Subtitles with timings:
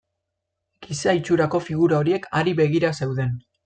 [0.85, 3.43] Giza itxurako figura horiek hari begira zeuden.